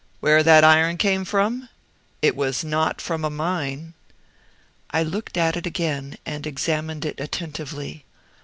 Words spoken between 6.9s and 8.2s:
it attentively.